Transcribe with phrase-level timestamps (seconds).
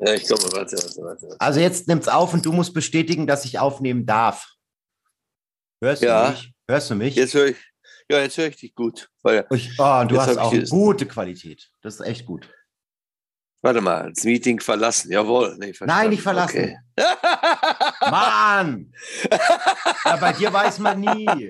[0.00, 1.36] Ja, ich komme, warte, warte, warte.
[1.40, 4.46] Also jetzt nimmt's auf und du musst bestätigen, dass ich aufnehmen darf.
[5.82, 6.26] Hörst Ja.
[6.26, 6.52] du mich?
[6.68, 7.14] Hörst du mich?
[7.16, 7.56] Jetzt höre ich,
[8.10, 9.10] ja, jetzt höre ich dich gut.
[9.22, 11.68] Weil, Ich, oh, du hast auch gute Qualität.
[11.82, 12.48] Das ist echt gut.
[13.60, 15.10] warte mal, das Meeting verlassen.
[15.10, 15.56] Jawohl.
[15.58, 16.76] Nee, Nein, nicht verlassen.
[16.96, 17.06] Okay.
[18.02, 18.92] Mann!
[20.04, 21.48] ja, bei dir weiß man nie.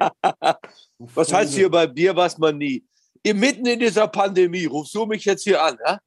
[0.99, 2.87] Was heißt hier bei dir, was man nie?
[3.27, 5.99] Mitten in dieser Pandemie rufst du mich jetzt hier an, ja?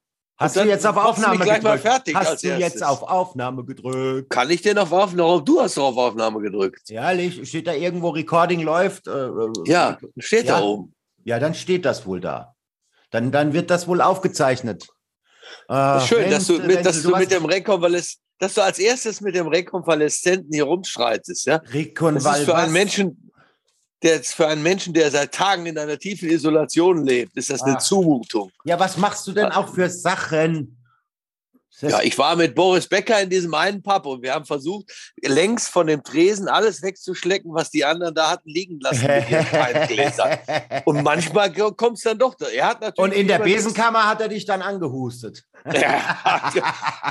[0.42, 1.82] Hast du jetzt auf Aufnahme gleich mal gedrückt?
[1.82, 2.74] fertig Hast du erstes.
[2.74, 4.30] jetzt auf Aufnahme gedrückt?
[4.30, 5.42] Kann ich denn auf Aufnahme?
[5.44, 6.90] Du hast doch auf Aufnahme gedrückt.
[6.90, 9.08] Ehrlich, steht da irgendwo Recording läuft?
[9.08, 10.60] Äh, äh, Ja, steht Ja.
[10.60, 10.94] da oben.
[11.24, 12.56] Ja, dann steht das wohl da.
[13.12, 14.88] Dann, dann wird das wohl aufgezeichnet.
[15.70, 19.36] Äh, Schön, dass du, mit, dass du mit dem Rekonvalesz, dass du als erstes mit
[19.36, 21.60] dem Rekonvaleszenten hier rumschreitest, ja?
[21.60, 22.72] Das ist Rekonval- für einen?
[22.74, 23.31] Menschen,
[24.04, 27.62] der jetzt für einen Menschen, der seit Tagen in einer tiefen Isolation lebt, ist das
[27.62, 27.80] eine Ah.
[27.80, 28.52] Zumutung.
[28.66, 30.78] Ja, was machst du denn auch für Sachen?
[31.80, 35.68] Ja, ich war mit Boris Becker in diesem einen Pub und wir haben versucht, längs
[35.68, 40.38] von dem Tresen alles wegzuschlecken, was die anderen da hatten liegen lassen mit ihren Weingläsern.
[40.86, 42.36] Und manchmal kommt es dann doch.
[42.40, 45.44] Er hat natürlich Und in der Besenkammer hat er dich dann angehustet.
[45.74, 46.18] Ja,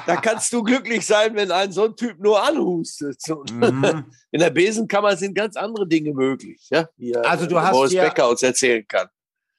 [0.06, 3.22] da kannst du glücklich sein, wenn ein so ein Typ nur anhustet.
[3.28, 4.06] Mhm.
[4.32, 6.88] In der Besenkammer sind ganz andere Dinge möglich, ja?
[6.96, 9.06] Wie äh, Also du hast Boris Becker uns erzählen kann.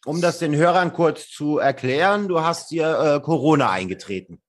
[0.06, 4.42] Um das den Hörern kurz zu erklären, du hast dir äh, Corona eingetreten.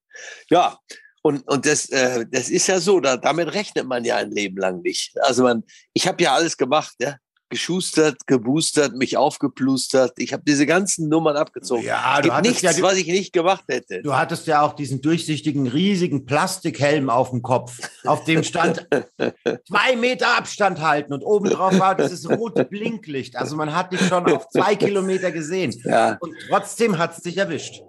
[0.50, 0.78] Ja,
[1.22, 4.56] und, und das, äh, das ist ja so, da, damit rechnet man ja ein Leben
[4.56, 5.12] lang nicht.
[5.22, 7.16] Also man, ich habe ja alles gemacht, ja.
[7.48, 10.14] Geschustert, geboostert, mich aufgeplustert.
[10.16, 11.84] Ich habe diese ganzen Nummern abgezogen.
[11.84, 14.00] Ja, es du gibt hattest nichts, ja die- was ich nicht gemacht hätte.
[14.00, 18.88] Du hattest ja auch diesen durchsichtigen, riesigen Plastikhelm auf dem Kopf, auf dem stand
[19.68, 23.36] zwei Meter Abstand halten und obendrauf war dieses rote Blinklicht.
[23.36, 25.78] Also man hat dich schon auf zwei Kilometer gesehen.
[25.84, 27.82] Ja, Und trotzdem hat es dich erwischt.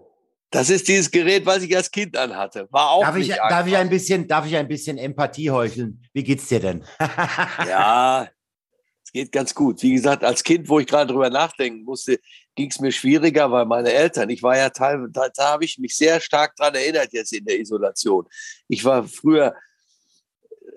[0.54, 2.68] Das ist dieses Gerät, was ich als Kind anhatte.
[2.70, 6.00] War auch Darf ich, darf, ich ein bisschen, darf ich ein bisschen Empathie heucheln?
[6.14, 6.86] Wie geht's dir denn?
[7.68, 8.30] Ja,
[9.04, 9.82] es geht ganz gut.
[9.82, 12.20] Wie gesagt, als Kind, wo ich gerade drüber nachdenken musste,
[12.54, 15.80] ging es mir schwieriger, weil meine Eltern, ich war ja teilweise, da, da habe ich
[15.80, 18.28] mich sehr stark dran erinnert jetzt in der Isolation.
[18.68, 19.56] Ich war früher,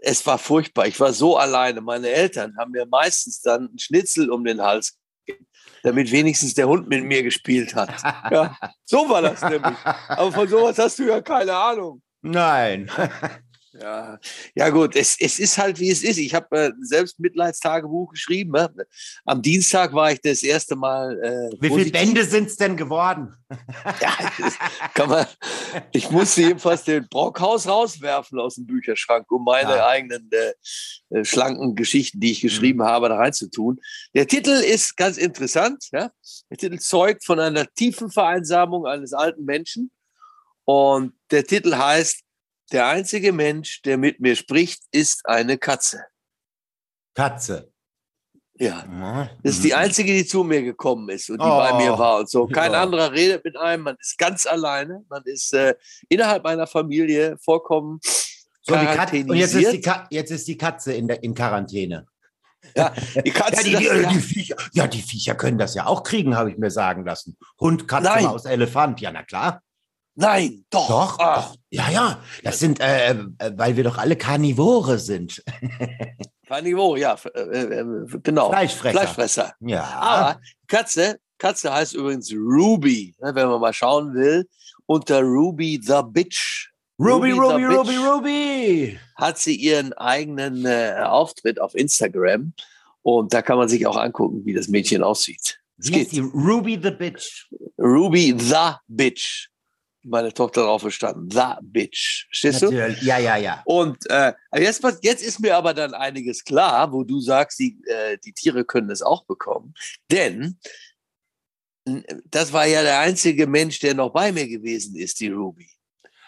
[0.00, 0.86] es war furchtbar.
[0.86, 1.82] Ich war so alleine.
[1.82, 4.98] Meine Eltern haben mir meistens dann einen Schnitzel um den Hals
[5.86, 7.90] damit wenigstens der Hund mit mir gespielt hat.
[8.30, 9.76] Ja, so war das nämlich.
[10.08, 12.02] Aber von sowas hast du ja keine Ahnung.
[12.22, 12.90] Nein.
[13.80, 14.18] Ja,
[14.54, 16.18] ja gut, es, es ist halt, wie es ist.
[16.18, 18.52] Ich habe äh, selbst Mitleidstagebuch geschrieben.
[18.52, 18.70] Ne?
[19.24, 21.18] Am Dienstag war ich das erste Mal.
[21.22, 21.90] Äh, Wie viele.
[21.90, 23.34] Bände sind es denn geworden?
[24.00, 24.12] Ja,
[24.94, 25.26] kann man,
[25.92, 29.86] ich musste jedenfalls den Brockhaus rauswerfen aus dem Bücherschrank, um meine Ja.
[29.86, 33.80] eigenen äh, äh, schlanken Geschichten, die ich geschrieben habe, da reinzutun.
[34.14, 35.88] Der Titel ist ganz interessant.
[35.92, 36.10] Ja?
[36.50, 39.90] Der Titel zeugt von einer tiefen Vereinsamung eines alten Menschen.
[40.64, 42.25] Und der Titel heißt,
[42.72, 46.04] der einzige Mensch, der mit mir spricht, ist eine Katze.
[47.14, 47.70] Katze.
[48.58, 49.28] Ja.
[49.42, 51.58] Das ist die einzige, die zu mir gekommen ist und die Oh.
[51.58, 52.46] bei mir war und so.
[52.46, 52.82] Kein Ja.
[52.82, 53.82] anderer redet mit einem.
[53.84, 55.04] Man ist ganz alleine.
[55.10, 55.74] Man ist äh,
[56.08, 58.00] innerhalb einer Familie vollkommen
[58.62, 59.16] So, die Katze.
[59.28, 59.80] Und jetzt ist, die.
[59.82, 62.06] Ka jetzt ist die Katze in, der, in Quarantäne.
[62.74, 62.94] Ja,
[63.24, 66.02] die Katze, Ja die, die, äh, die Viecher, ja, die Viecher können das ja auch
[66.02, 67.36] kriegen, habe ich mir sagen lassen.
[67.60, 68.24] Hund, Katze, Nein.
[68.24, 69.00] Maus, Elefant.
[69.02, 69.62] Ja, na klar.
[70.16, 70.88] Nein, doch.
[70.88, 71.56] Doch, Ah, doch.
[71.70, 72.18] Ja, ja.
[72.42, 73.16] Das sind, äh, äh,
[73.54, 75.42] weil wir doch alle Karnivore sind.
[76.46, 78.48] Carnivore, ja, äh, äh, genau.
[78.50, 78.98] Fleischfresser.
[78.98, 79.52] Fleischfresser.
[79.60, 79.84] Ja.
[79.84, 84.48] Aber Katze, Katze heißt übrigens Ruby, ne, wenn man mal schauen will.
[84.86, 87.96] Unter Ruby the Bitch Ruby, Ruby Ruby, Ruby.
[87.96, 88.98] Ruby.
[89.16, 92.54] hat sie ihren eigenen äh, Auftritt auf Instagram.
[93.02, 95.60] Und da kann man sich auch angucken, wie das Mädchen aussieht.
[95.78, 96.10] Es geht.
[96.32, 97.48] Ruby the Bitch.
[97.78, 99.48] Ruby the Bitch.
[100.08, 101.28] Meine Tochter drauf verstanden.
[101.30, 102.26] The Bitch.
[102.28, 102.70] Verstehst du?
[102.70, 103.62] Ja, ja, ja.
[103.64, 108.16] Und äh, jetzt, jetzt ist mir aber dann einiges klar, wo du sagst, die, äh,
[108.24, 109.74] die Tiere können es auch bekommen.
[110.10, 110.58] Denn
[112.30, 115.68] das war ja der einzige Mensch, der noch bei mir gewesen ist, die Ruby.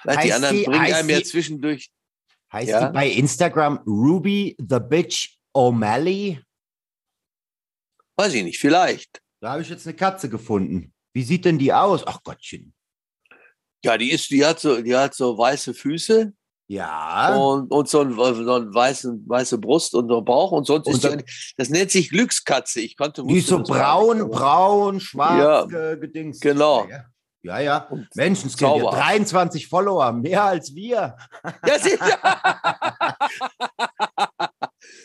[0.05, 1.91] Weil die Heißt anderen die- bringen heißt einem ja die- zwischendurch.
[2.53, 2.87] Heißt Ja.
[2.89, 6.41] die bei Instagram Ruby the Bitch O'Malley?
[8.17, 9.21] Weiß ich nicht, vielleicht.
[9.41, 10.93] Da habe ich jetzt eine Katze gefunden.
[11.13, 12.05] Wie sieht denn die aus?
[12.07, 12.73] Ach Gottchen.
[13.85, 16.33] Ja, die ist, die hat so, die hat so weiße Füße
[16.67, 17.37] Ja.
[17.37, 20.87] und, und so, ein, so ein weißen, weiße Brust und so ein Bauch und sonst
[20.87, 22.81] Und ist die, dann- eigentlich- das nennt sich Glückskatze.
[22.81, 25.65] Ich konnte die ist so braun, aber- braun, schwarz, Ja,
[25.95, 26.41] ge- gedingst.
[26.41, 26.87] genau.
[26.89, 27.05] Ja,
[27.43, 27.61] ja.
[27.61, 27.79] ja.
[27.89, 28.91] Und Menschenskind, Zauber.
[28.91, 31.17] 23 Follower, mehr als wir.
[31.67, 32.19] Ja, sicher.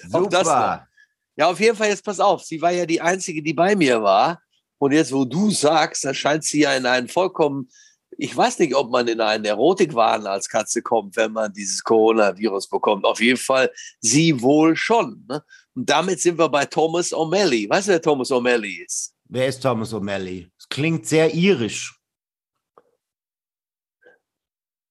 [0.10, 0.88] Super.
[1.36, 2.44] Ja, auf jeden Fall, jetzt pass auf.
[2.44, 4.40] Sie war ja die Einzige, die bei mir war.
[4.78, 7.70] Und jetzt, wo du sagst, da scheint sie ja in einen vollkommen
[8.18, 12.68] ich weiß nicht, ob man in einen Erotikwahn als Katze kommt, wenn man dieses Coronavirus
[12.70, 13.06] bekommt.
[13.06, 15.26] Auf jeden Fall sie wohl schon.
[15.28, 15.44] Ne?
[15.76, 17.70] Und damit sind wir bei Thomas O'Malley.
[17.70, 19.14] Weißt du, wer Thomas O'Malley ist?
[19.26, 20.50] Wer ist Thomas O'Malley?
[20.58, 22.00] Es klingt sehr irisch.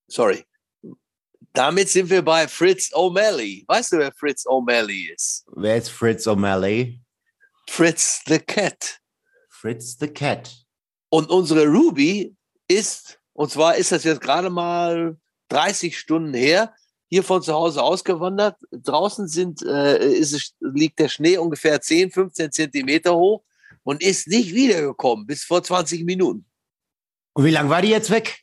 [0.09, 0.45] Sorry.
[1.53, 3.65] Damit sind wir bei Fritz O'Malley.
[3.69, 5.45] Weißt du, wer Fritz O'Malley ist?
[5.55, 7.01] Wer ist Fritz O'Malley?
[7.69, 9.01] Fritz the Cat.
[9.49, 10.51] Fritz the Cat.
[11.11, 12.35] Und unsere Ruby
[12.69, 15.17] ist, und zwar ist das jetzt gerade mal
[15.49, 16.75] 30 Stunden her,
[17.09, 18.56] hier von zu Hause ausgewandert.
[18.70, 23.44] Draußen sind, äh, ist es, liegt der Schnee ungefähr 10, 15 Zentimeter hoch
[23.82, 26.47] und ist nicht wiedergekommen bis vor 20 Minuten.
[27.35, 28.43] Und wie lange war die jetzt weg?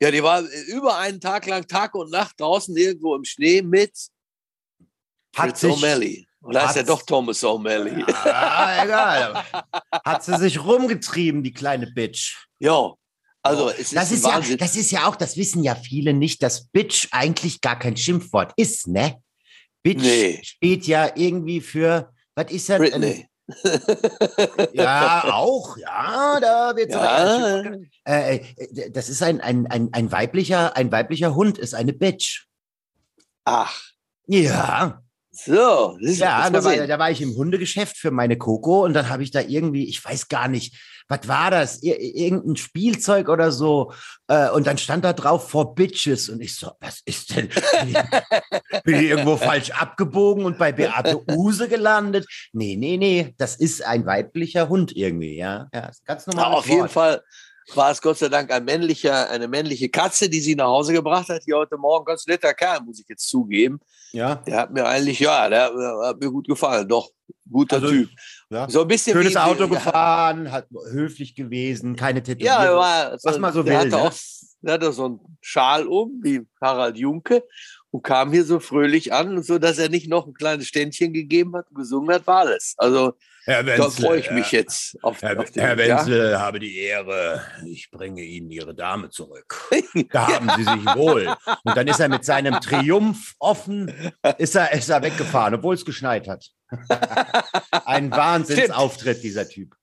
[0.00, 3.92] Ja, die war über einen Tag lang Tag und Nacht draußen irgendwo im Schnee mit
[5.36, 6.26] Hat Fritz O'Malley.
[6.40, 8.04] Und da ist ja doch Thomas O'Malley.
[8.24, 9.44] ah, egal.
[10.04, 12.48] Hat sie sich rumgetrieben, die kleine Bitch.
[12.58, 12.94] Ja,
[13.42, 16.42] also es ist, Das ist, ja, das ist ja auch, das wissen ja viele nicht,
[16.42, 19.20] dass Bitch eigentlich gar kein Schimpfwort ist, ne?
[19.82, 20.40] Bitch Nee.
[20.42, 22.78] steht ja irgendwie für, was ist das?
[22.78, 23.26] Britney.
[24.72, 27.62] Ja, auch, ja, da wird Ja.
[28.04, 32.46] äh, äh, Das ist ein, ein, ein, ein, weiblicher, ein weiblicher Hund, ist eine Bitch.
[33.44, 33.76] Ach,
[34.26, 35.02] Ja,
[35.32, 35.96] so.
[36.00, 39.08] Das ist, ja, da war, da war ich im Hundegeschäft für meine Coco und dann
[39.08, 40.76] habe ich da irgendwie, ich weiß gar nicht,
[41.08, 41.82] was war das?
[41.82, 43.92] Ir irgendein Spielzeug oder so.
[44.28, 46.28] Äh, und dann stand da drauf for Bitches.
[46.28, 47.48] Und ich so, was ist denn?
[47.48, 52.26] Bin ich, bin ich irgendwo falsch abgebogen und bei Beate Use gelandet?
[52.52, 55.68] Nee, nee, nee, das ist ein weiblicher Hund irgendwie, ja.
[55.72, 56.44] Ja, ganz normal.
[56.46, 57.22] Aber auf jeden Fall
[57.74, 61.28] war es Gott sei Dank ein männlicher, eine männliche Katze, die sie nach Hause gebracht
[61.28, 61.42] hat.
[61.44, 63.80] Hier heute Morgen ganz netter Kerl, muss ich jetzt zugeben.
[64.12, 66.88] Ja, Der hat mir eigentlich, ja, der, der hat mir gut gefallen.
[66.88, 67.10] Doch,
[67.50, 68.10] guter Also, Typ.
[68.52, 68.68] Ja.
[68.68, 72.64] So ein bisschen Schönes Auto gefahren, hat höflich gewesen, keine Tätowierung.
[72.64, 74.02] Ja, war, Was man so der will, Hatte ne?
[74.02, 74.12] auch,
[74.60, 77.44] der hatte so einen Schal um, wie Harald Junke,
[77.92, 81.54] und kam hier so fröhlich an, so dass er nicht noch ein kleines Ständchen gegeben
[81.54, 82.74] hat und gesungen hat, war alles.
[82.78, 83.12] Also
[83.44, 85.98] Herr da freue ich mich jetzt auf, Herr, auf den Herr ja?
[85.98, 89.70] Wenzel habe die Ehre, ich bringe Ihnen Ihre Dame zurück.
[90.10, 91.34] Da haben Sie sich wohl.
[91.64, 93.92] Und dann ist er mit seinem Triumph offen,
[94.38, 96.50] ist er, ist er weggefahren, obwohl es geschneit hat.
[97.84, 99.74] Ein Wahnsinnsauftritt, dieser Typ.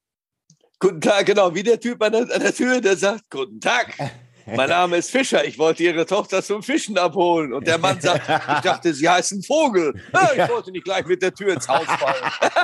[0.79, 3.93] Guten Tag, genau, wie der Typ an der, an der Tür, der sagt, guten Tag,
[4.55, 7.53] mein Name ist Fischer, ich wollte Ihre Tochter zum Fischen abholen.
[7.53, 9.93] Und der Mann sagt, ich dachte, Sie heißen Vogel.
[10.13, 12.31] Ja, ich wollte nicht gleich mit der Tür ins Haus fallen.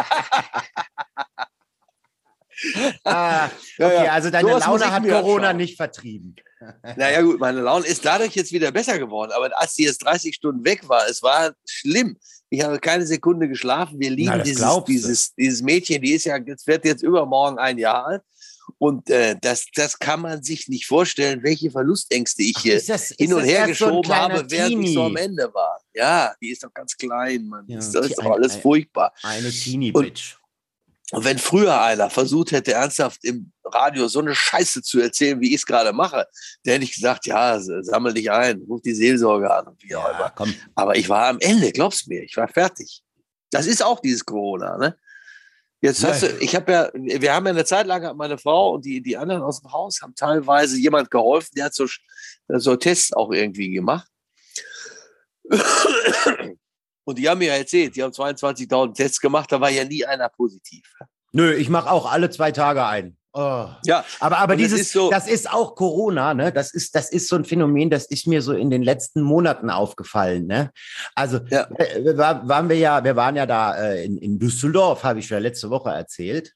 [3.04, 5.58] Ah, okay, also deine muss Laune hat Corona anschauen.
[5.58, 6.36] nicht vertrieben.
[6.96, 9.31] Naja gut, meine Laune ist dadurch jetzt wieder besser geworden.
[9.36, 12.18] Aber als sie jetzt 30 Stunden weg war, es war schlimm.
[12.50, 14.00] Ich habe keine Sekunde geschlafen.
[14.00, 17.78] Wir lieben Na, dieses, dieses, dieses Mädchen, die ist ja, jetzt wird jetzt übermorgen ein
[17.78, 18.22] Jahr alt.
[18.78, 23.10] Und äh, das, das kann man sich nicht vorstellen, welche Verlustängste ich hier Ist das-
[23.18, 24.94] hin und her so geschoben kleiner habe, während ich Teenie?
[24.94, 25.82] so am Ende war.
[25.94, 27.66] Ja, die ist doch ganz klein, Mann.
[27.68, 29.14] Ja, das ist doch alles ein- furchtbar.
[29.24, 30.36] Eine Teenie-Bitch.
[31.12, 35.50] Und wenn früher einer versucht hätte, ernsthaft im Radio so eine Scheiße zu erzählen, wie
[35.50, 36.26] ich es gerade mache,
[36.64, 40.04] dann hätte ich gesagt, ja, sammel dich ein, ruf die Seelsorge an und wie auch
[40.10, 40.32] Ja, immer.
[40.36, 40.54] komm.
[40.74, 43.04] Aber ich war am Ende, glaub's mir, ich war fertig.
[43.52, 44.98] Das ist auch dieses Corona, ne?
[45.86, 48.74] Jetzt hast du, ich habe ja, wir haben ja eine Zeit lang, hat meine Frau
[48.74, 51.86] und die, die anderen aus dem Haus haben teilweise jemand geholfen, der hat so,
[52.48, 54.08] so Tests auch irgendwie gemacht.
[57.07, 60.04] Und die haben mir ja erzählt, die haben 22.000 Tests gemacht, da war ja nie
[60.04, 60.92] einer positiv.
[61.33, 63.16] Nö, ich mache auch alle zwei Tage ein.
[63.37, 63.68] Oh.
[63.83, 66.54] Ja, Aber, aber Und das dieses, ist so- das ist auch Corona, ne?
[66.54, 69.69] Das ist, das ist so ein Phänomen, das ist mir so in den letzten Monaten
[69.69, 70.71] aufgefallen, ne?
[71.15, 71.68] Also, Ja.
[71.77, 75.30] äh, war, waren wir ja, wir waren ja da äh, in, in Düsseldorf, habe ich
[75.30, 76.54] ja letzte Woche erzählt.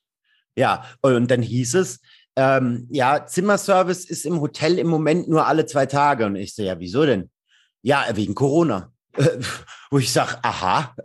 [0.56, 2.00] Ja, und dann hieß es,
[2.38, 6.28] ähm, ja, Zimmerservice ist im Hotel im Moment nur alle zwei Tage.
[6.28, 7.30] Und ich so, ja, wieso denn?
[7.82, 8.94] Ja, wegen Corona.
[9.92, 10.96] Wo ich sage, aha.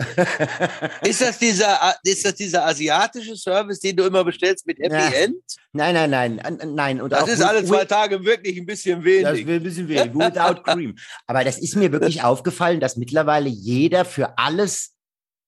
[1.03, 5.09] Ist das, dieser, ist das dieser asiatische Service, den du immer bestellst mit Happy Ja.
[5.09, 5.37] End?
[5.73, 7.01] nein, nein, nein, nein.
[7.01, 9.47] Und Das auch ist with- alle zwei Tage wirklich ein bisschen Das wenig.
[9.47, 10.15] will ein bisschen wenig.
[10.15, 10.95] Without cream.
[11.27, 14.93] Aber das ist mir wirklich aufgefallen, dass mittlerweile jeder für alles,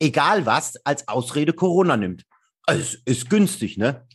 [0.01, 2.23] egal was, als Ausrede Corona nimmt.
[2.65, 4.07] Also es ist günstig, ne?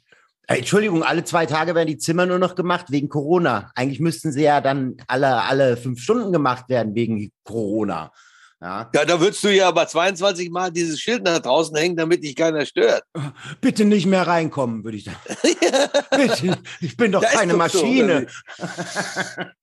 [0.48, 3.72] Äh, Entschuldigung, alle zwei Tage werden die Zimmer nur noch gemacht wegen Corona.
[3.76, 8.12] Eigentlich müssten sie ja dann alle, alle fünf Stunden gemacht werden wegen Corona.
[8.62, 8.92] Ja.
[8.94, 12.36] Ja, da würdest du ja aber 22 Mal dieses Schild nach draußen hängen, damit dich
[12.36, 13.04] keiner stört.
[13.62, 15.18] Bitte nicht mehr reinkommen, würde ich sagen.
[16.12, 18.28] Bitte, ich bin doch ist keine doch so, Maschine.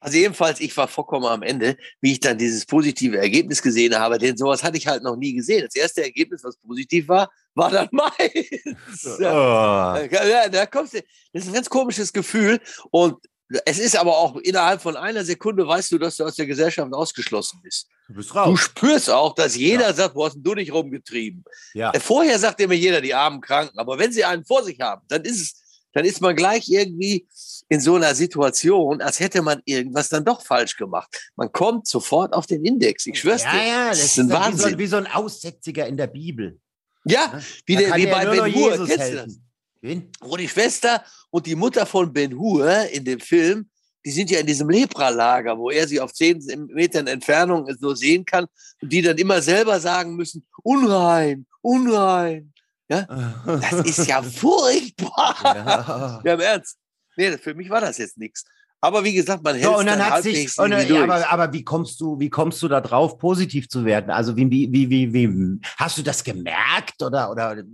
[0.00, 4.18] Also jedenfalls, ich war vollkommen am Ende, wie ich dann dieses positive Ergebnis gesehen habe,
[4.18, 5.64] denn sowas hatte ich halt noch nie gesehen.
[5.64, 9.16] Das erste Ergebnis, was positiv war, war dann meins.
[9.20, 9.22] Oh.
[9.22, 11.02] Ja, da kommst du,
[11.32, 12.58] das ist ein ganz komisches Gefühl.
[12.90, 13.16] Und
[13.64, 16.92] es ist aber auch innerhalb von einer Sekunde weißt du, dass du aus der Gesellschaft
[16.92, 17.88] ausgeschlossen bist.
[18.08, 18.58] Du bist Du raus.
[18.60, 19.92] spürst auch, dass jeder Ja.
[19.92, 21.44] sagt, wo hast denn du dich rumgetrieben?
[21.74, 21.92] Ja.
[21.92, 25.02] Äh, Vorher sagt immer jeder, die armen Kranken, aber wenn sie einen vor sich haben,
[25.08, 25.62] dann ist es,
[25.92, 27.26] dann ist man gleich irgendwie
[27.68, 31.08] in so einer Situation, als hätte man irgendwas dann doch falsch gemacht.
[31.36, 33.06] Man kommt sofort auf den Index.
[33.06, 33.66] Ich schwör's Ja, dir.
[33.66, 34.78] ja, das das ist ein dann wie so, Wahnsinn.
[34.78, 36.58] wie so ein Aussätziger in der Bibel.
[37.04, 38.86] ja, wie, der, wie bei Ben Hur.
[38.86, 39.38] Kennst du das?
[39.80, 40.10] Wen?
[40.20, 43.68] Wo die Schwester und die Mutter von Ben Hur in dem Film,
[44.08, 48.24] die sind ja in diesem Lepralager, wo er sie auf zehn Metern Entfernung nur sehen
[48.24, 48.46] kann
[48.80, 52.54] und die dann immer selber sagen müssen, unrein, unrein.
[52.88, 55.36] Das ist ja furchtbar.
[55.44, 56.22] ja.
[56.24, 56.78] Ja, im Ernst.
[57.18, 58.46] Nee, für mich war das jetzt nichts.
[58.80, 61.52] Aber wie gesagt, man hält So, und dann dann hat sich, und, ja, aber, aber
[61.52, 64.10] wie kommst du, wie kommst du da drauf, positiv zu werden?
[64.10, 67.58] Also wie, wie, wie, wie, wie hast du das gemerkt oder, oder?
[67.58, 67.64] äh,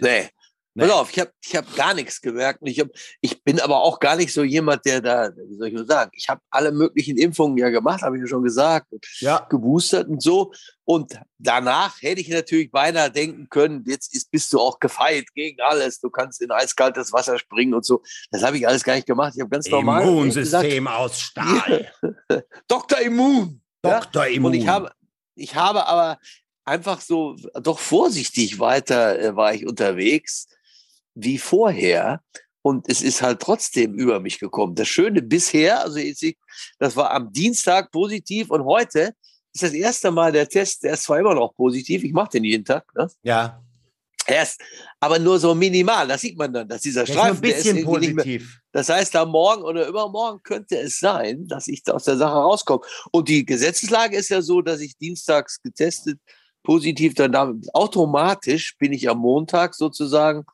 [0.00, 0.28] Nee.
[0.74, 0.84] Nee.
[0.86, 2.60] Pass auf, ich habe ich hab gar nichts gemerkt.
[2.62, 2.88] Ich, hab,
[3.20, 6.12] ich bin aber auch gar nicht so jemand, der da, wie soll ich nur sagen,
[6.14, 8.86] ich habe alle möglichen Impfungen ja gemacht, habe ich ja schon gesagt,
[9.18, 9.44] Ja.
[9.50, 10.52] geboostert und so.
[10.84, 15.60] Und danach hätte ich natürlich beinahe denken können, jetzt ist, bist du auch gefeit gegen
[15.60, 15.98] alles.
[16.00, 18.02] Du kannst in eiskaltes Wasser springen und so.
[18.30, 19.32] Das habe ich alles gar nicht gemacht.
[19.34, 21.92] Ich habe ganz normal gesagt, Immunsystem aus Stahl.
[22.68, 23.00] Dr.
[23.00, 23.60] Immun.
[23.84, 24.00] Ja?
[24.00, 24.26] Dr.
[24.26, 24.52] Immun.
[24.52, 24.92] Und ich habe,
[25.34, 26.18] ich habe aber
[26.64, 30.46] einfach so doch vorsichtig weiter äh, war ich unterwegs
[31.14, 32.20] wie vorher.
[32.62, 34.74] Und es ist halt trotzdem über mich gekommen.
[34.74, 36.36] Das Schöne bisher, also ich-
[36.78, 39.14] das war am Dienstag positiv und heute
[39.52, 42.44] ist das erste Mal der Test, der ist zwar immer noch positiv, ich mache den
[42.44, 43.10] jeden Tag, ne?
[43.22, 43.62] ja.
[44.26, 44.60] Erst,
[45.00, 47.56] aber nur so minimal, das sieht man dann, dass dieser ist nur Streifen, ein ist
[47.56, 48.60] bisschen irgendwie nicht mehr, positiv.
[48.70, 52.82] das heißt, am Morgen oder übermorgen könnte es sein, dass ich aus der Sache rauskomme.
[53.10, 56.20] Und die Gesetzeslage ist ja so, dass ich dienstags getestet,
[56.62, 60.44] positiv, dann damit, automatisch bin ich am Montag sozusagen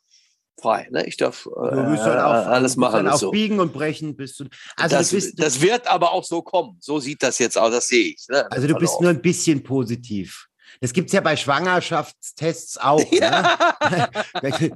[0.60, 0.88] frei.
[0.90, 1.06] Ne?
[1.06, 3.00] Ich darf äh, dann auf, alles bist machen.
[3.00, 3.30] Und auf so.
[3.30, 4.44] Biegen und Brechen bist du.
[4.76, 6.76] Also das, du bist, das wird aber auch so kommen.
[6.80, 8.26] So sieht das jetzt aus, das sehe ich.
[8.28, 8.50] Ne?
[8.50, 10.46] also du bist nur ein bisschen positiv.
[10.80, 12.98] Das gibt's ja bei Schwangerschaftstests auch.
[13.10, 13.18] Ne?
[13.20, 14.10] Ja.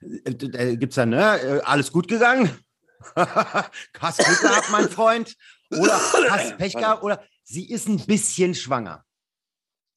[0.00, 1.40] Da gibt's dann, ne?
[1.40, 2.50] äh, Alles gut gegangen?
[3.16, 5.34] hast Glück gehabt, mein Freund?
[5.70, 5.98] Oder
[6.30, 7.02] hast Pech gehabt?
[7.02, 9.04] Oder sie ist ein bisschen schwanger.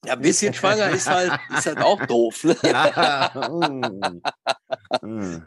[0.04, 2.44] Ja, ein bisschen schwanger ist halt, ist halt auch doof.
[2.44, 2.56] Ne?
[2.62, 3.50] Ja.
[5.02, 5.42] Mm.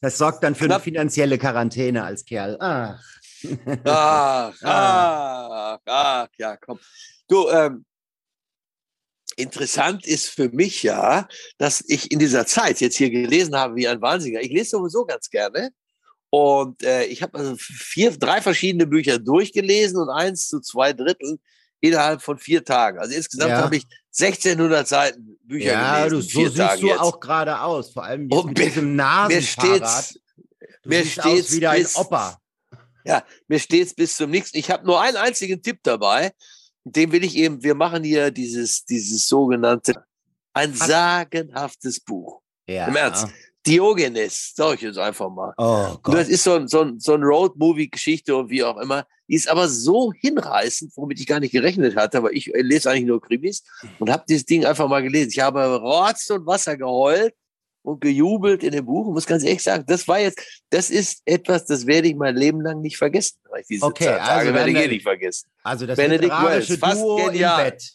[0.00, 2.56] Das sorgt dann für eine finanzielle Quarantäne als Kerl.
[2.60, 2.98] Ah.
[3.84, 6.78] Ach, ach, ach, ja, komm.
[7.28, 7.84] Du, ähm,
[9.36, 13.88] interessant ist für mich ja, dass ich in dieser Zeit jetzt hier gelesen habe wie
[13.88, 14.40] ein Wahnsinniger.
[14.40, 15.70] Ich lese sowieso ganz gerne.
[16.30, 21.38] Und äh, ich habe also vier, drei verschiedene Bücher durchgelesen und eins zu zwei Drittel
[21.80, 22.98] innerhalb von vier Tagen.
[22.98, 23.62] Also insgesamt Ja.
[23.62, 26.10] habe ich 1600 Seiten Bücher Ja, gelesen.
[26.10, 27.00] du, in so siehst Tagen du jetzt.
[27.00, 27.92] auch gerade aus.
[27.92, 30.04] Vor allem jetzt Und mit mir- diesem Mir Nasenfahrrad.
[30.04, 30.20] steht's,
[30.82, 32.40] Du mir siehst steht's aus wie dein bis- Opa.
[33.48, 34.58] mir steht's bis zum nächsten.
[34.58, 36.32] Ich habe nur einen einzigen Tipp dabei.
[36.84, 40.04] Den will ich eben, wir machen hier dieses, dieses sogenannte,
[40.52, 42.40] ein sagenhaftes Buch.
[42.68, 42.86] Ja.
[42.86, 43.26] Im Ernst.
[43.66, 45.52] Diogenes, sag ich jetzt einfach mal.
[45.58, 49.06] Oh das ist so ein, so ein, so ein Road-Movie-Geschichte und wie auch immer.
[49.28, 53.06] Die ist aber so hinreißend, womit ich gar nicht gerechnet hatte, aber ich lese eigentlich
[53.06, 53.64] nur Krimis
[53.98, 55.30] und habe dieses Ding einfach mal gelesen.
[55.32, 57.34] Ich habe Rotz und Wasser geheult
[57.82, 61.22] und gejubelt in dem Buch und muss ganz ehrlich sagen, das war jetzt, das ist
[61.24, 63.38] etwas, das werde ich mein Leben lang nicht vergessen.
[63.68, 65.48] Diese Okay, Tage also werde ich eh nicht vergessen.
[65.62, 67.64] Also das Benedict literarische Wells, fast Duo genial.
[67.66, 67.92] im Bett.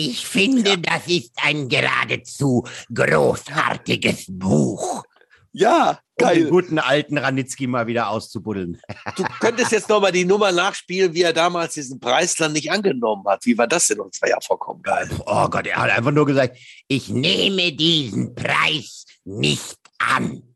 [0.00, 2.64] Ich finde, das ist ein geradezu
[2.94, 5.02] großartiges Buch.
[5.50, 6.50] Ja, Um den geil.
[6.50, 8.80] guten alten Ranitzky mal wieder auszubuddeln.
[9.16, 12.70] Du könntest jetzt noch mal die Nummer nachspielen, wie er damals diesen Preis dann nicht
[12.70, 13.44] angenommen hat.
[13.44, 13.98] Wie war das denn?
[13.98, 15.10] Und das war ja vollkommen geil.
[15.26, 20.47] Oh Gott, er hat einfach nur gesagt, Ich nehme diesen Preis nicht an.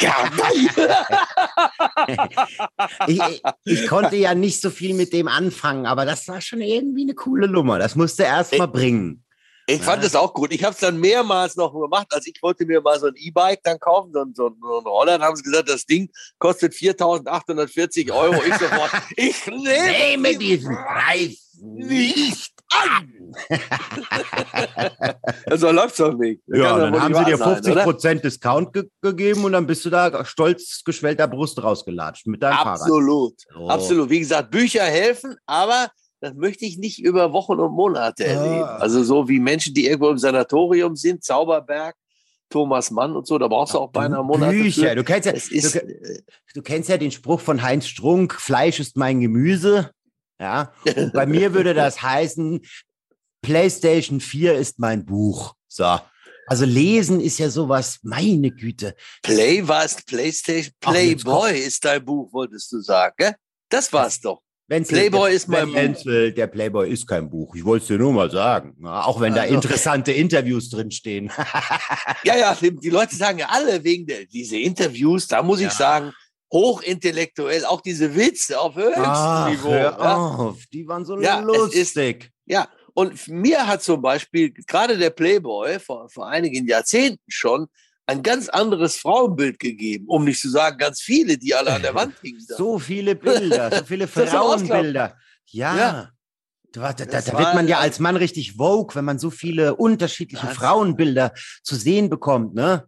[0.00, 0.30] Ja,
[3.06, 7.02] ich, ich, konnte ja nicht so viel mit dem anfangen, aber das war schon irgendwie
[7.02, 7.78] eine coole Nummer.
[7.78, 9.24] Das musste er erst mal bringen.
[9.70, 10.50] Ich fand es auch gut.
[10.52, 12.06] Ich habe es dann mehrmals noch gemacht.
[12.10, 14.86] Also ich wollte mir mal so ein E-Bike dann kaufen, so, ein- so, so ein
[14.86, 15.18] Roller.
[15.18, 18.34] Dann haben sie gesagt, das Ding kostet 4.840 Euro.
[18.46, 23.12] Ich sofort, ich nehme Nehme diesen Preis nicht an.
[25.46, 26.40] Also läuft's doch nicht.
[26.46, 27.84] Das Ja, dann haben sie dir wahr sein, 50 oder?
[27.84, 32.56] Prozent Discount ge gegeben und dann bist du da stolz geschwellter Brust rausgelatscht mit deinem
[32.58, 33.34] Absolut.
[33.52, 33.62] Fahrrad.
[33.62, 33.68] Oh.
[33.70, 34.10] Absolut.
[34.10, 38.64] Wie gesagt, Bücher helfen, aber das möchte ich nicht über Wochen und Monate erleben.
[38.64, 38.76] Ah.
[38.78, 41.94] Also so wie Menschen, die irgendwo im Sanatorium sind, Zauberberg,
[42.50, 44.52] Thomas Mann und so, da brauchst du auch beinahe Monate.
[44.52, 44.90] Bücher.
[44.90, 44.94] Für.
[44.96, 46.22] Du kennst, ja, ist, du,
[46.54, 49.90] du kennst ja den Spruch von Heinz Strunk, Fleisch ist mein Gemüse.
[50.40, 52.60] Ja, und bei mir würde das heißen,
[53.42, 55.54] PlayStation 4 ist mein Buch.
[55.68, 55.98] So.
[56.46, 58.94] Also lesen ist ja sowas, meine Güte.
[59.22, 60.72] Play war es PlayStation.
[60.82, 63.34] Ach, Playboy ist dein Buch, wolltest du sagen, gell?
[63.68, 64.40] Das war's doch.
[64.70, 67.54] Wenzel, Playboy ist mein Wenzel, der Playboy ist kein Buch.
[67.54, 68.76] Ich wollte es dir nur mal sagen.
[68.82, 69.54] Ja, Auch wenn da Also.
[69.54, 71.30] interessante Interviews drinstehen.
[72.24, 75.70] Ja, ja, die, Leute sagen ja alle wegen der, diese Interviews, da muss ich Ja.
[75.70, 76.12] sagen,
[76.52, 79.70] hochintellektuell, auch diese Witze auf höchstem Ach, Niveau.
[79.70, 80.16] hör Ja.
[80.16, 82.30] auf, die waren so Ja, es ist- lustig.
[82.46, 87.68] ja, und mir hat zum Beispiel gerade der Playboy vor, vor einigen Jahrzehnten schon
[88.08, 91.94] ein ganz anderes Frauenbild gegeben, um nicht zu sagen, ganz viele, die alle an der
[91.94, 92.40] Wand hingen.
[92.40, 95.16] So viele Bilder, so viele Frauenbilder.
[95.46, 95.76] Ja.
[95.76, 96.10] Ja.
[96.72, 100.46] Da, da, da, wird man ja als Mann richtig vogue, wenn man so viele unterschiedliche
[100.46, 102.86] Das- Frauenbilder zu sehen bekommt, ne?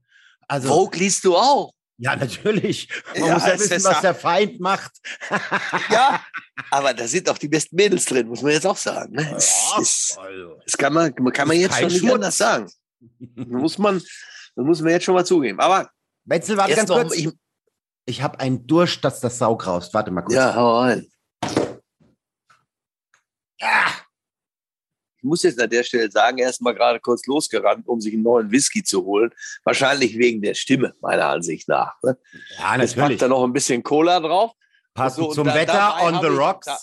[0.48, 1.72] Also, Vogue liest du auch.
[1.96, 2.88] ja, natürlich.
[3.14, 4.92] Man Ja, muss ja wissen, was ja- der Feind macht.
[5.90, 6.20] Ja,
[6.70, 9.14] aber da sind auch die besten Mädels drin, muss man jetzt auch sagen.
[9.14, 9.28] Ne?
[9.32, 10.18] Das, ist,
[10.66, 12.70] das kann man, kann man jetzt schon nicht anders sagen.
[13.34, 14.02] Muss man,
[14.60, 15.58] das muss man jetzt schon mal zugeben.
[15.60, 15.90] Aber
[16.24, 17.14] Wenzel, warte ganz kurz.
[17.16, 17.28] ich,
[18.06, 19.92] Ich habe einen Durst, dass das Sau graust.
[19.94, 20.34] Warte mal kurz.
[20.34, 21.06] ja, hau rein.
[25.16, 28.14] Ich muss jetzt an der Stelle sagen, er ist mal gerade kurz losgerannt, um sich
[28.14, 29.30] einen neuen Whisky zu holen.
[29.64, 31.94] Wahrscheinlich wegen der Stimme, meiner Ansicht nach.
[32.02, 32.16] Ne?
[32.58, 33.22] Ja, Jetzt packt natürlich.
[33.22, 34.52] er noch ein bisschen Cola drauf.
[34.94, 36.66] Passend so, zum Wetter on the rocks.
[36.66, 36.78] da-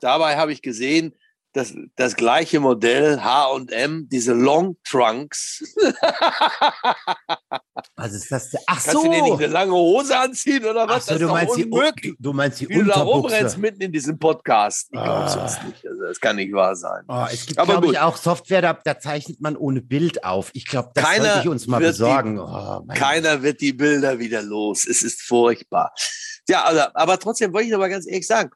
[0.00, 1.14] Dabei habe ich gesehen,
[1.52, 5.64] dass das gleiche Modell H&M, diese Long Trunks.
[7.96, 8.50] Was ist das?
[8.50, 8.60] denn?
[8.66, 9.34] Ach Kannst du dir nicht so.
[9.36, 11.06] eine lange Hose anziehen oder was?
[11.06, 12.14] so, das du ist doch meinst, die, unmöglich.
[12.18, 14.88] du meinst die Wie du da rumrennst mitten in diesem Podcast.
[14.90, 15.28] Ich glaube Ah.
[15.28, 15.86] sonst nicht.
[15.86, 17.04] Also, das kann nicht wahr sein.
[17.08, 20.50] Oh, es gibt, Aber glaube ich, auch Software, da, da zeichnet man ohne Bild auf.
[20.54, 22.38] Ich glaube, das Keiner sollte ich uns mal wird die- besorgen.
[22.38, 24.86] Oh, Keiner wird die Bilder wieder los.
[24.86, 25.92] Es ist furchtbar.
[26.48, 28.50] Ja, also, aber trotzdem wollte ich mal ganz ehrlich sagen,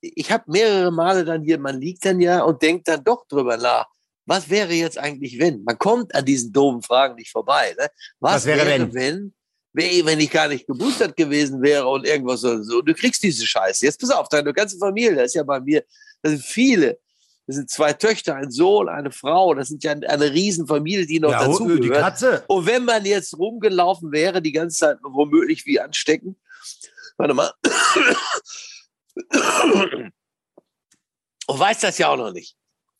[0.00, 3.56] ich habe mehrere Male dann hier, man liegt dann ja und denkt dann doch drüber
[3.56, 3.86] nach.
[4.26, 5.62] Was wäre jetzt eigentlich, wenn?
[5.64, 7.74] Man kommt an diesen doofen Fragen nicht vorbei.
[7.78, 7.88] Ne?
[8.18, 9.32] Was, Was wäre, wäre, wenn?
[9.72, 12.82] Wer- Wenn ich gar nicht geboostert gewesen wäre und irgendwas so, so.
[12.82, 13.84] Du kriegst diese Scheiße.
[13.84, 15.84] Jetzt pass auf, deine ganze Familie, das ist ja bei mir,
[16.22, 16.98] das sind viele.
[17.46, 19.54] Das sind zwei Töchter, ein Sohn, eine Frau.
[19.54, 22.02] Das sind ja eine Riesenfamilie, die noch ja, dazu die gehört.
[22.02, 22.44] Katze.
[22.48, 26.36] Und wenn man jetzt rumgelaufen wäre, die ganze Zeit womöglich wie anstecken,
[27.16, 27.52] warte mal,
[31.46, 32.56] und weiß das ja auch noch nicht.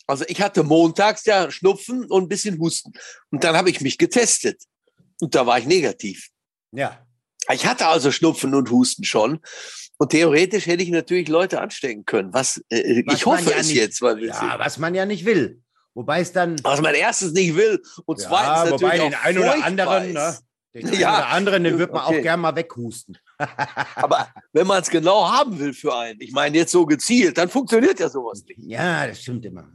[0.06, 2.92] Also ich hatte montags ja Schnupfen und ein bisschen Husten.
[3.30, 4.62] Und dann habe ich mich getestet.
[5.20, 6.28] Und da war ich negativ.
[6.72, 7.04] Ja.
[7.52, 9.40] Ich hatte also Schnupfen und Husten schon.
[9.98, 12.32] Und theoretisch hätte ich natürlich Leute anstecken können.
[12.32, 15.06] Was, äh, Was ich man hoffe ja es nicht- jetzt, weil ja, was man ja
[15.06, 15.62] nicht will.
[15.94, 16.56] Wobei es dann.
[16.62, 20.12] was man erstens nicht will und Ja, zweitens wobei natürlich den auch einen oder anderen,
[20.12, 20.38] ne?
[20.82, 21.14] Den Ja.
[21.18, 22.18] oder anderen, den wird man Okay.
[22.18, 23.18] auch gern mal weghusten.
[23.96, 27.48] Aber wenn man es genau haben will für einen, ich meine jetzt so gezielt, dann
[27.48, 28.58] funktioniert ja sowas nicht.
[28.58, 29.66] Ja, das stimmt immer.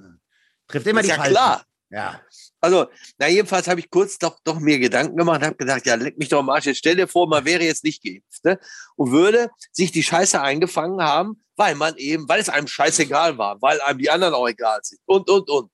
[0.67, 1.33] Trifft immer ist die ja Falschen.
[1.33, 1.63] klar.
[1.89, 2.21] Ja.
[2.61, 2.87] Also,
[3.17, 6.17] na jedenfalls habe ich kurz doch, doch mir Gedanken gemacht und habe gedacht, ja, leck
[6.17, 6.65] mich doch am Arsch.
[6.65, 8.59] Jetzt stell dir vor, man wäre jetzt nicht geimpft ne?
[8.95, 13.61] und würde sich die Scheiße eingefangen haben, weil man eben, weil es einem scheißegal war,
[13.61, 15.69] weil einem die anderen auch egal sind und, und, und.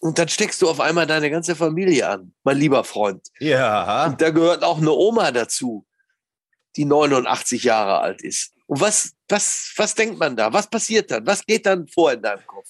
[0.00, 3.26] Und dann steckst du auf einmal deine ganze Familie an, mein lieber Freund.
[3.40, 4.06] Ja.
[4.06, 5.84] Und da gehört auch eine Oma dazu,
[6.76, 8.52] die 89 Jahre alt ist.
[8.66, 10.52] Und was, was, was denkt man da?
[10.52, 11.26] Was passiert dann?
[11.26, 12.68] Was geht dann vor in deinem Kopf?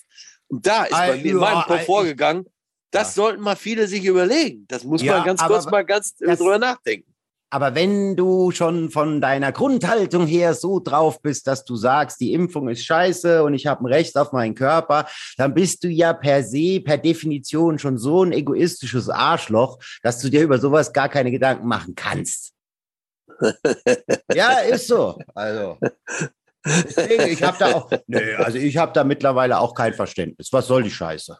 [0.49, 2.47] Und da ist bei Ein- mir in meinem Kopf vorgegangen,
[2.91, 3.23] das Ja.
[3.23, 4.65] sollten mal viele sich überlegen.
[4.69, 7.13] Das muss Ja, man ganz kurz mal ganz das- drüber nachdenken.
[7.51, 12.35] Aber wenn du schon von deiner Grundhaltung her so drauf bist, dass du sagst, die
[12.35, 15.07] Impfung ist scheiße und ich habe ein Recht auf meinen Körper,
[15.39, 20.29] dann bist du ja per se, per Definition schon so ein egoistisches Arschloch, dass du
[20.29, 22.53] dir über sowas gar keine Gedanken machen kannst.
[24.35, 25.19] ja, ist so.
[25.35, 25.79] Also.
[26.67, 30.53] Deswegen, ich habe da auch, nee, also ich habe da mittlerweile auch kein Verständnis.
[30.53, 31.39] Was soll die Scheiße?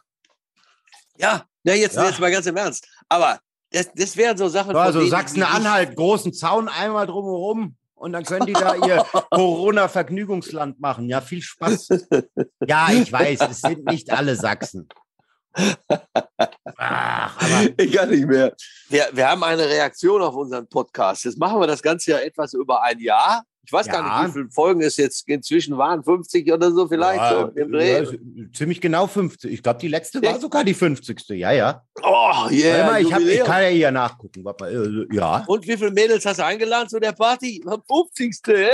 [1.17, 2.05] Ja, na jetzt, Ja.
[2.05, 2.87] jetzt mal ganz im Ernst.
[3.09, 3.39] Aber
[3.71, 4.71] das, das wären so Sachen.
[4.71, 11.09] von Also Sachsen-Anhalt, großen Zaun einmal drumherum und dann können die da ihr Corona-Vergnügungsland machen.
[11.09, 11.89] Ja, viel Spaß.
[12.65, 14.87] Ja, ich weiß, es sind nicht alle Sachsen.
[16.77, 18.55] Ach, ich kann nicht mehr.
[18.87, 21.25] Wir, wir haben eine Reaktion auf unseren Podcast.
[21.25, 23.43] Jetzt machen wir das Ganze ja etwas über ein Jahr.
[23.69, 24.23] Ich weiß gar Ja.
[24.23, 26.03] nicht, wie viele Folgen es jetzt inzwischen waren.
[26.03, 27.19] 50 oder so vielleicht.
[27.21, 27.51] ja,
[28.03, 29.53] so ja, ziemlich genau 50.
[29.53, 31.29] Ich glaube, die letzte war sogar die 50.
[31.37, 31.83] Ja, ja.
[32.01, 32.87] Oh, yeah.
[32.87, 34.43] mal, ich, hab, ich kann ja hier nachgucken.
[34.63, 35.43] Äh, ja.
[35.45, 37.63] Und wie viele Mädels hast du eingeladen zu der Party?
[37.67, 38.39] Am 50.
[38.47, 38.65] Hey,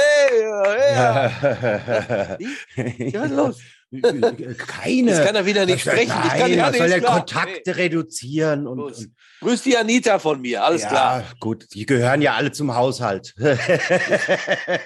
[2.78, 3.10] hey.
[3.12, 3.60] Ja, was ist los?
[4.02, 5.12] Keine.
[5.12, 6.14] Jetzt kann er wieder nicht sprechen.
[6.24, 7.18] Ich kann Nein, ja soll klar.
[7.18, 11.24] Kontakte reduzieren und, und Grüß die Anita von mir, alles ja, klar.
[11.40, 13.36] gut, die gehören ja alle zum Haushalt.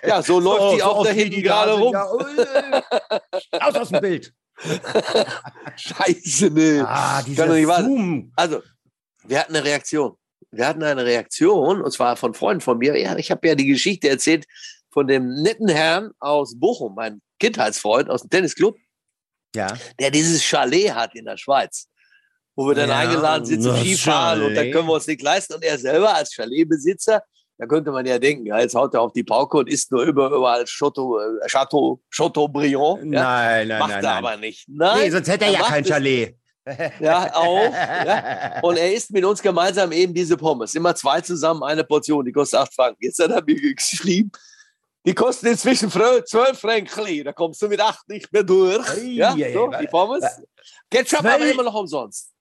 [0.06, 1.94] Ja, so läuft Oh, die so auch da hinten gerade rum.
[1.94, 2.04] Ja,
[3.62, 4.34] raus aus dem Bild.
[5.78, 6.82] Scheiße, nee.
[6.82, 8.32] Ah, dieser Zoom.
[8.36, 8.62] Also,
[9.26, 10.16] wir hatten eine Reaktion.
[10.52, 13.00] Wir hatten eine Reaktion, und zwar von Freunden von mir.
[13.00, 14.46] Ja, ich habe ja die Geschichte erzählt,
[14.92, 18.76] von dem netten Herrn aus Bochum, mein Kindheitsfreund aus dem Tennisclub,
[19.56, 19.68] Ja.
[20.00, 21.88] der dieses Chalet hat in der Schweiz.
[22.56, 24.74] Wo wir dann Ja, eingeladen sind zum Skifahren und da Chalet.
[24.74, 25.54] können wir uns nicht leisten.
[25.54, 27.24] Und er selber als Chaletbesitzer,
[27.58, 30.04] da könnte man ja denken, ja, jetzt haut er auf die Pauke und isst nur
[30.04, 33.14] über, überall Chateau, äh, Chateau, Chateaubriand.
[33.14, 33.24] Ja?
[33.24, 34.26] Nein, nein, Macht nein, er nein.
[34.26, 34.66] aber nicht.
[34.68, 36.36] Nein, Nee, sonst hätte er ja macht kein Chalet.
[37.00, 37.74] Ja, auch.
[37.74, 38.60] Ja.
[38.62, 40.76] Und er isst mit uns gemeinsam eben diese Pommes.
[40.76, 42.98] Immer zwei zusammen, eine Portion, die kostet acht Franken.
[43.04, 44.32] Jetzt hat er mir geschrieben,
[45.06, 47.24] die kosten inzwischen fr- zwölf Franken.
[47.24, 48.88] Da kommst du mit acht nicht mehr durch.
[48.90, 50.24] Ei, Ja, ei, so, die Pommes.
[50.90, 52.32] Ketchup aber Zwölf- immer noch umsonst.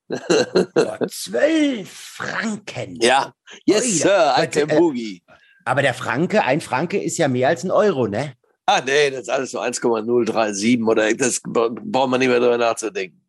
[1.11, 2.97] Zwölf Franken.
[3.01, 3.33] Ja,
[3.65, 5.23] yes, Ui, sir, I da- can äh, boogie.
[5.65, 8.35] Aber der Franke, ein Franke ist ja mehr als ein Euro, ne?
[8.67, 12.59] Ah, nee, das ist alles so 1,037 oder das bra- braucht man nicht mehr drüber
[12.59, 13.23] nachzudenken.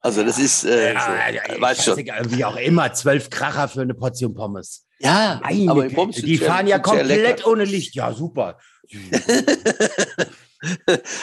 [0.00, 1.92] Also, das ist, äh, so, ja, weißt schon.
[1.94, 4.85] scheißegal, Wie auch immer, zwölf Kracher für eine Portion Pommes.
[4.98, 7.94] Ja, Meine aber sind die fahren ja komplett ohne Licht.
[7.94, 8.58] Ja, super.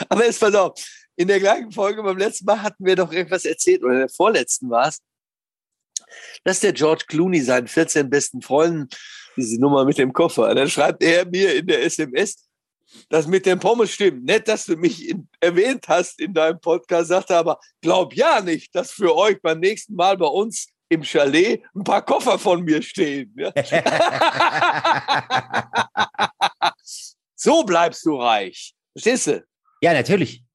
[0.09, 0.73] Aber jetzt pass auf,
[1.15, 4.09] in der gleichen Folge beim letzten Mal hatten wir doch irgendwas erzählt, oder in der
[4.09, 4.99] vorletzten war es,
[6.43, 8.89] dass der George Clooney seinen 14 besten Freunden
[9.35, 12.47] diese Nummer mit dem Koffer, dann schreibt er mir in der SMS,
[13.09, 14.23] das mit dem Pommes stimmt.
[14.23, 18.75] Nett, dass du mich in, erwähnt hast in deinem Podcast, sagte aber, glaub ja nicht,
[18.75, 22.81] dass für euch beim nächsten Mal bei uns im Chalet ein paar Koffer von mir
[22.81, 23.35] stehen.
[23.37, 23.53] Ja?
[27.35, 28.73] So bleibst du reich.
[28.93, 29.43] Verstehst du?
[29.81, 30.45] ja, natürlich.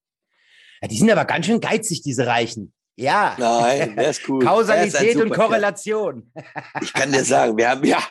[0.81, 2.72] Ja, die sind aber ganz schön geizig, diese Reichen.
[2.96, 3.37] Ja.
[3.38, 4.40] Nein, der ist cool.
[4.44, 5.31] Der ist Kausalität und.
[5.31, 6.33] Korrelation.
[6.81, 8.03] Ich kann dir sagen, wir haben ja,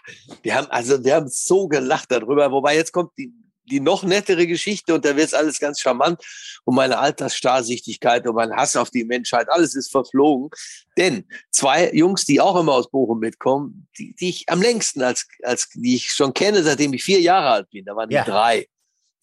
[0.43, 2.51] wir haben also wir haben so gelacht darüber.
[2.51, 3.33] Wobei jetzt kommt die
[3.69, 6.21] die noch nettere Geschichte und da wird alles ganz charmant
[6.63, 10.49] und meine Altersstarrsichtigkeit und mein Hass auf die Menschheit, alles ist verflogen.
[10.97, 15.27] Denn zwei Jungs, die auch immer aus Bochum mitkommen, die, die ich am längsten als,
[15.43, 18.23] als die ich schon kenne, seitdem ich vier Jahre alt bin, da waren die Ja.
[18.23, 18.67] drei.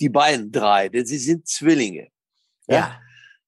[0.00, 2.08] Die beiden drei, denn sie sind Zwillinge.
[2.66, 2.76] Ja.
[2.76, 3.00] Ja.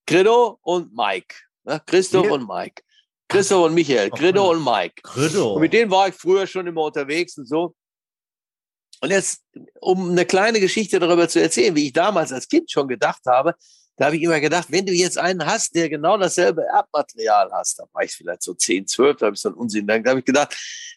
[0.06, 1.34] Credo und Mike.
[1.64, 1.82] Ne?
[1.86, 2.82] Christoph Wir- und Mike.
[3.28, 4.10] Christoph und Michael.
[4.10, 4.58] Credo Mann.
[4.58, 5.02] und Mike.
[5.02, 5.54] Credo.
[5.54, 7.74] Und mit denen war ich früher schon immer unterwegs und so.
[9.00, 9.42] Und jetzt,
[9.80, 13.54] um eine kleine Geschichte darüber zu erzählen, wie ich damals als Kind schon gedacht habe,
[13.98, 17.78] da habe ich immer gedacht, wenn du jetzt einen hast, der genau dasselbe Erbmaterial hast,
[17.78, 20.18] da war ich vielleicht so 10, 12, da habe ich so einen Unsinn, dann habe
[20.18, 20.54] ich gedacht,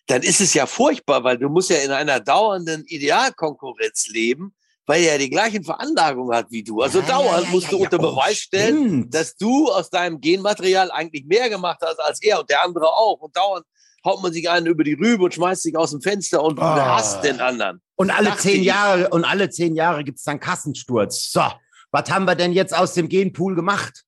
[0.07, 4.53] dann ist es ja furchtbar, weil du musst ja in einer dauernden Idealkonkurrenz leben,
[4.85, 6.81] weil er ja die gleichen Veranlagungen hat wie du.
[6.81, 9.13] Also Ja, dauernd ja, musst ja, du unter Oh, Beweis stellen, stimmt.
[9.13, 13.19] dass du aus deinem Genmaterial eigentlich mehr gemacht hast als er und der andere auch.
[13.21, 13.65] Und dauernd
[14.03, 16.97] haut man sich einen über die Rübe und schmeißt sich aus dem Fenster und Ah.
[16.97, 17.81] hasst den anderen.
[17.99, 18.67] Und alle Dachte zehn ich.
[18.67, 21.31] Jahre, und alle zehn Jahre gibt's dann Kassensturz.
[21.33, 21.43] So,
[21.91, 24.03] was haben wir denn jetzt aus dem Genpool gemacht?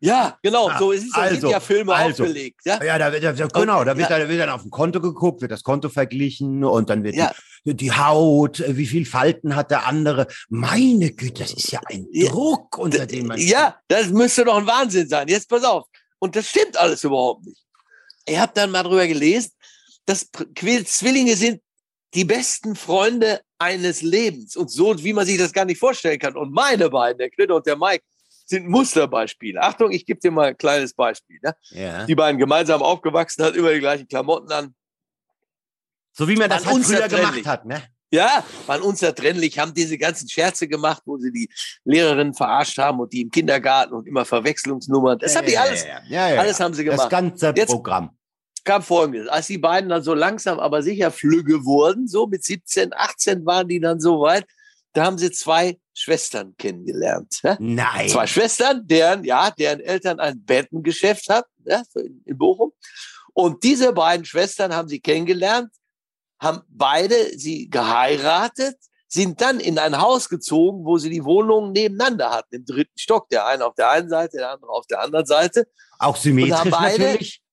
[0.00, 2.22] Ja, genau, Ah, so es ist, da sind also, ja Filme also.
[2.24, 2.60] aufgelegt.
[2.64, 2.82] Ja?
[2.82, 4.18] Ja, da wird, da, genau, da wird, Ja.
[4.18, 7.32] da wird dann auf dem Konto geguckt, wird das Konto verglichen und dann wird Ja.
[7.66, 10.26] die, die Haut, wie viel Falten hat der andere.
[10.48, 12.30] Meine Güte, das ist ja ein Ja.
[12.30, 13.38] Druck, unter dem man.
[13.38, 15.28] Ja, das müsste doch ein Wahnsinn sein.
[15.28, 15.84] Jetzt pass auf.
[16.18, 17.62] Und das stimmt alles überhaupt nicht.
[18.26, 19.50] Ich habe dann mal drüber gelesen,
[20.06, 20.28] dass
[20.86, 21.60] Zwillinge sind
[22.14, 24.56] die besten Freunde eines Lebens.
[24.56, 26.36] Und so, wie man sich das gar nicht vorstellen kann.
[26.36, 28.04] Und meine beiden, der Knitter und der Mike,
[28.46, 29.60] sind Musterbeispiele.
[29.62, 31.38] Achtung, ich gebe dir mal ein kleines Beispiel.
[31.42, 31.54] Ne?
[31.70, 32.04] Ja.
[32.04, 34.74] Die beiden gemeinsam aufgewachsen, hat immer die gleichen Klamotten an.
[36.12, 37.30] So wie man das halt früher unzertrennlich.
[37.42, 37.82] gemacht hat, ne?
[38.10, 41.48] Ja, waren unzertrennlich, haben diese ganzen Scherze gemacht, wo sie die
[41.84, 45.18] Lehrerinnen verarscht haben und die im Kindergarten und immer Verwechslungsnummern.
[45.18, 46.64] Das haben die Ja, alles, ja, ja, ja, alles ja.
[46.64, 47.10] haben sie Das gemacht.
[47.10, 48.16] ganze Jetzt- Programm.
[48.64, 49.28] Kam folgendes.
[49.28, 53.68] Als die beiden dann so langsam, aber sicher flügge wurden, so mit 17, 18 waren
[53.68, 54.46] die dann so weit,
[54.94, 57.40] da haben sie zwei Schwestern kennengelernt.
[57.42, 57.56] Ja?
[57.60, 58.08] Nein.
[58.08, 61.50] Zwei Schwestern, deren, ja, deren Eltern ein Bettengeschäft hatten,
[61.92, 62.72] so in, Bochum.
[63.32, 65.70] Und diese beiden Schwestern haben sie kennengelernt,
[66.40, 68.76] haben beide sie geheiratet,
[69.08, 73.28] sind dann in ein Haus gezogen, wo sie die Wohnungen nebeneinander hatten, im dritten Stock.
[73.28, 75.66] Der eine auf der einen Seite, der andere auf der anderen Seite
[75.98, 77.43] Auch symmetrisch beide- natürlich.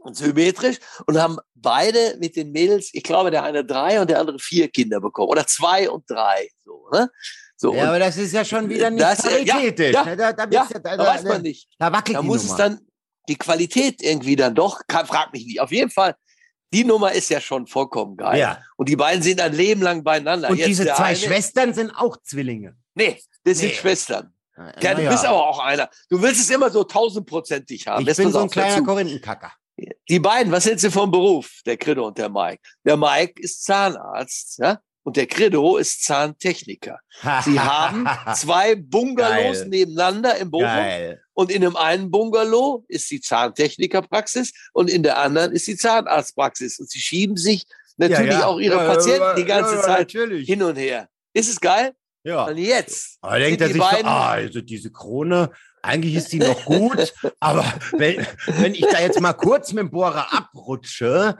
[0.00, 4.18] Und symmetrisch und haben beide mit den Mädels, ich glaube, der eine drei und der
[4.20, 5.28] andere vier Kinder bekommen.
[5.28, 6.48] Oder zwei und drei.
[6.64, 7.10] So, ne?
[7.56, 9.92] so Ja, aber das ist ja schon wieder nicht Das, ja, paritätisch.
[9.94, 10.16] ja, ne?
[10.16, 11.68] da, da, ja, da, da weiß man nicht.
[11.78, 12.52] da wackelt Da muss Nummer.
[12.52, 12.80] es dann
[13.28, 15.60] die Qualität irgendwie dann doch, kann, frag mich nicht.
[15.60, 16.16] Auf jeden Fall,
[16.72, 18.38] die Nummer ist ja schon vollkommen geil.
[18.38, 18.58] ja.
[18.76, 20.48] Und die beiden sind ein Leben lang beieinander.
[20.50, 22.76] Und Jetzt diese zwei eine, Schwestern sind auch Zwillinge.
[22.94, 23.74] Nee, das sind Nee.
[23.74, 24.32] Schwestern.
[24.56, 25.88] Ja, Na du bist aber auch einer.
[26.10, 28.02] Du willst es immer so tausendprozentig haben.
[28.02, 28.84] Ich Jetzt bin so ein kleiner.
[28.84, 29.52] Korinthenkacker.
[30.08, 31.60] Die beiden, was sind sie vom Beruf?
[31.66, 32.60] Der Credo und der Mike.
[32.84, 34.80] Der Mike ist Zahnarzt, ja?
[35.02, 37.00] Und der Credo ist Zahntechniker.
[37.44, 39.68] Sie haben zwei Bungalows Geil.
[39.68, 40.66] nebeneinander im Bochum.
[40.66, 41.22] Geil.
[41.32, 46.78] Und in dem einen Bungalow ist die Zahntechnikerpraxis und in der anderen ist die Zahnarztpraxis.
[46.78, 47.64] Und sie schieben sich
[47.96, 48.46] natürlich Ja, ja.
[48.46, 50.46] auch ihre Patienten die ganze Zeit Natürlich.
[50.46, 51.08] hin und her.
[51.32, 51.92] Ist es geil?
[52.22, 52.44] Ja.
[52.44, 55.50] Und jetzt Aber denkt er sich so, beiden, ah, also diese Krone,
[55.82, 58.26] eigentlich ist die noch gut, aber wenn,
[58.58, 61.36] wenn ich da jetzt mal kurz mit dem Bohrer abrutsche,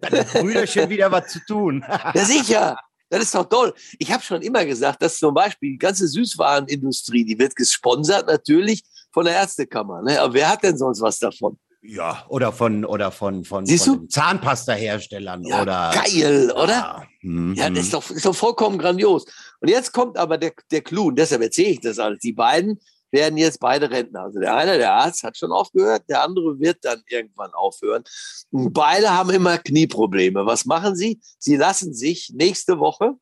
[0.00, 1.84] dann hat Brüderchen wieder was zu tun.
[1.88, 2.76] ja sicher,
[3.10, 3.72] das ist doch toll.
[3.98, 8.82] Ich habe schon immer gesagt, dass zum Beispiel die ganze Süßwarenindustrie, die wird gesponsert natürlich
[9.12, 10.02] von der Ärztekammer.
[10.02, 10.20] Ne?
[10.20, 11.56] Aber wer hat denn sonst was davon?
[11.86, 15.92] Ja, oder von, oder von, von, von Zahnpasta-Herstellern Ja, oder.
[15.94, 16.72] geil, oder?
[16.72, 17.03] Ja.
[17.24, 19.24] Ja, das ist doch, ist doch vollkommen grandios.
[19.60, 22.18] Und jetzt kommt aber der, der Clou, und deshalb erzähle ich das alles.
[22.20, 24.24] Die beiden werden jetzt beide Rentner.
[24.24, 28.04] Also der eine, der Arzt, hat schon aufgehört, der andere wird dann irgendwann aufhören.
[28.50, 30.44] Und beide haben immer Knieprobleme.
[30.44, 31.20] Was machen sie?
[31.38, 33.14] Sie lassen sich nächste Woche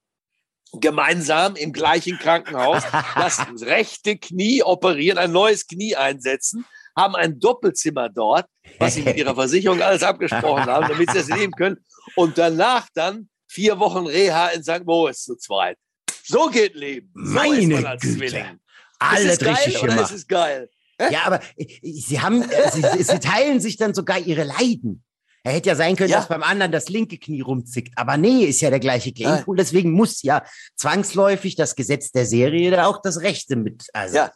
[0.73, 2.83] gemeinsam im gleichen Krankenhaus
[3.15, 6.65] das rechte Knie operieren, ein neues Knie einsetzen,
[6.97, 8.47] haben ein Doppelzimmer dort,
[8.79, 11.77] was sie mit ihrer Versicherung alles abgesprochen haben, damit sie das nehmen können.
[12.17, 14.85] Und danach dann vier Wochen Reha in St.
[14.85, 15.77] Moritz zu zweit.
[16.25, 17.11] So geht Leben.
[17.15, 18.17] So ist Meine man als Güte.
[18.17, 18.45] Zwilling.
[18.45, 18.61] Ist
[18.99, 20.11] Alles es geil richtig oder gemacht.
[20.11, 20.71] ist es geil?
[21.11, 25.03] Ja, aber äh, sie haben, äh, sie, sie teilen sich dann sogar ihre Leiden.
[25.45, 26.19] Er hätte ja sein können, Ja.
[26.19, 27.93] dass beim anderen das linke Knie rumzickt.
[27.99, 29.57] Aber nee, ist ja der gleiche Gamepool.
[29.57, 30.45] Deswegen muss ja
[30.77, 33.87] zwangsläufig das Gesetz der Serie da auch das Rechte mit.
[33.93, 34.33] Also, Ja.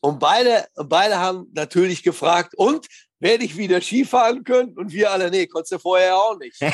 [0.00, 2.86] Und beide, und beide haben natürlich gefragt, und
[3.18, 4.76] werde ich wieder Skifahren können?
[4.76, 6.60] Und wir alle, nee, konntest du vorher auch nicht.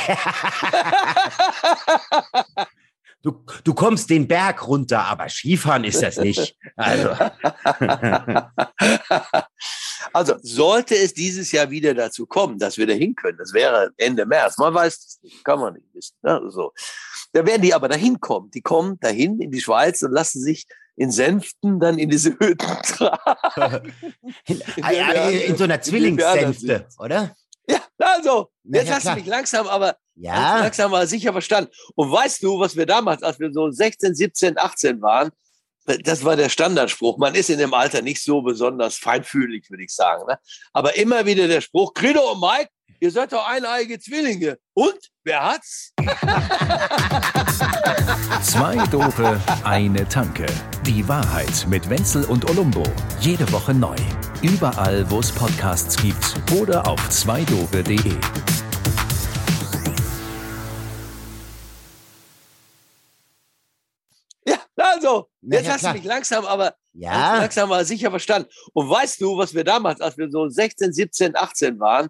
[3.24, 6.56] Du, du kommst den Berg runter, aber Skifahren ist das nicht.
[6.74, 7.10] Also,
[10.12, 13.90] Also sollte es dieses Jahr wieder dazu kommen, dass wir da hin können, das wäre
[13.96, 16.16] Ende März, man weiß es nicht, kann man nicht wissen.
[16.22, 16.40] Ne?
[16.48, 16.72] So.
[17.32, 18.50] Da werden die aber dahin kommen.
[18.50, 22.56] Die kommen dahin in die Schweiz und lassen sich in Sänften dann in diese Hütten
[22.82, 23.92] tragen.
[24.46, 27.34] in, wir in, in so einer Zwillingssänfte, oder?
[27.68, 29.14] Ja, also, Na jetzt ja, hast klar.
[29.14, 30.60] du mich langsam aber Ja.
[30.60, 31.70] langsam aber sicher verstanden.
[31.94, 35.30] Und weißt du, was wir damals, als wir so 16, 17, 18 waren,
[35.84, 37.18] das war der Standardspruch.
[37.18, 40.24] Man ist in dem Alter nicht so besonders feinfühlig, würde ich sagen.
[40.28, 40.38] Ne?
[40.72, 42.68] Aber immer wieder der Spruch, Credo und Mike,
[43.00, 44.58] ihr seid doch eineige Zwillinge.
[44.74, 44.98] Und?
[45.24, 45.92] Wer hat's?
[48.42, 50.46] Zwei Dope, eine Tanke.
[50.84, 52.82] Die Wahrheit mit Wenzel und Olumbo.
[53.20, 53.96] Jede Woche neu.
[54.42, 58.14] Überall, wo es Podcasts gibt oder auf zweidope.de.
[64.46, 65.92] Ja, also, jetzt ja, hast klar.
[65.92, 67.38] du mich langsam aber Ja.
[67.38, 68.48] langsam aber sicher verstanden.
[68.72, 72.08] Und weißt du, was wir damals, als wir so 16, 17, 18 waren,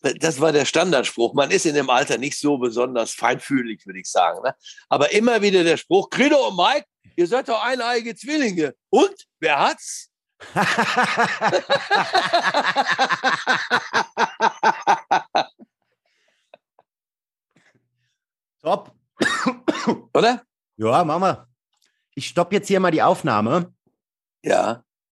[0.00, 1.34] das war der Standardspruch.
[1.34, 4.40] Man ist in dem Alter nicht so besonders feinfühlig, würde ich sagen.
[4.42, 4.54] Ne?
[4.88, 6.86] Aber immer wieder der Spruch, Credo und Mike,
[7.16, 8.74] ihr seid doch eineige Zwillinge.
[8.88, 9.26] Und?
[9.38, 10.10] Wer hat's?
[18.62, 18.94] Top.
[20.14, 20.42] Oder?
[20.76, 21.46] Ja, Mama.
[22.14, 23.74] Ich stopp jetzt hier mal die Aufnahme.
[24.42, 24.82] Ja.